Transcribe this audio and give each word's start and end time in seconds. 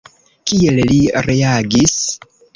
Kiel 0.51 0.81
li 0.93 0.97
reagis? 1.27 2.01